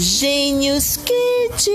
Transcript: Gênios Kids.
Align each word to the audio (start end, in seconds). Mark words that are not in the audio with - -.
Gênios 0.00 0.96
Kids. 0.96 1.68